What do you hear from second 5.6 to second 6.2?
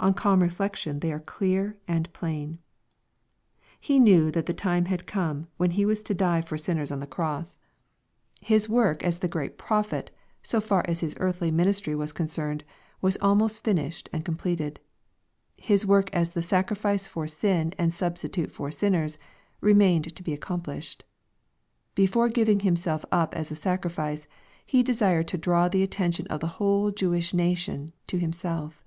He was to